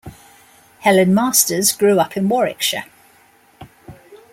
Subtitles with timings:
[0.79, 2.85] Helen Masters grew up in Warwickshire.